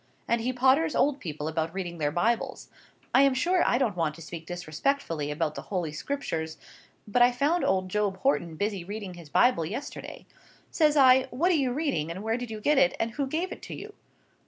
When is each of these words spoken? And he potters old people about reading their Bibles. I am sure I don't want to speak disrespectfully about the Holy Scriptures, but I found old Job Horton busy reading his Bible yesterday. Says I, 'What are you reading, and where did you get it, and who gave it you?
And 0.27 0.41
he 0.41 0.51
potters 0.51 0.95
old 0.95 1.19
people 1.19 1.47
about 1.47 1.75
reading 1.75 1.99
their 1.99 2.09
Bibles. 2.11 2.71
I 3.13 3.21
am 3.21 3.35
sure 3.35 3.61
I 3.63 3.77
don't 3.77 3.95
want 3.95 4.15
to 4.15 4.21
speak 4.23 4.47
disrespectfully 4.47 5.29
about 5.29 5.53
the 5.53 5.61
Holy 5.69 5.91
Scriptures, 5.91 6.57
but 7.07 7.21
I 7.21 7.31
found 7.31 7.63
old 7.63 7.87
Job 7.87 8.17
Horton 8.21 8.55
busy 8.55 8.83
reading 8.83 9.13
his 9.13 9.29
Bible 9.29 9.63
yesterday. 9.63 10.25
Says 10.71 10.97
I, 10.97 11.25
'What 11.29 11.51
are 11.51 11.53
you 11.53 11.71
reading, 11.71 12.09
and 12.09 12.23
where 12.23 12.37
did 12.37 12.49
you 12.49 12.59
get 12.59 12.79
it, 12.79 12.95
and 12.99 13.11
who 13.11 13.27
gave 13.27 13.51
it 13.51 13.69
you? 13.69 13.93